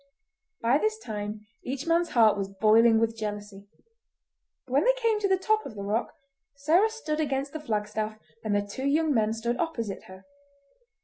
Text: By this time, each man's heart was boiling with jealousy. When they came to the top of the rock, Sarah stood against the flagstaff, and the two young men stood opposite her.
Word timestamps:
By 0.61 0.79
this 0.79 0.97
time, 0.97 1.45
each 1.63 1.85
man's 1.85 2.09
heart 2.17 2.35
was 2.35 2.49
boiling 2.49 2.99
with 2.99 3.15
jealousy. 3.15 3.67
When 4.65 4.83
they 4.83 4.93
came 4.93 5.19
to 5.19 5.27
the 5.29 5.37
top 5.37 5.63
of 5.63 5.75
the 5.75 5.83
rock, 5.83 6.15
Sarah 6.55 6.89
stood 6.89 7.19
against 7.19 7.53
the 7.53 7.59
flagstaff, 7.59 8.17
and 8.43 8.55
the 8.55 8.65
two 8.65 8.87
young 8.87 9.13
men 9.13 9.31
stood 9.31 9.57
opposite 9.59 10.05
her. 10.05 10.25